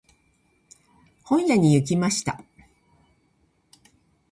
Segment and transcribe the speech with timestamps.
[1.25, 2.41] 本屋に行きました。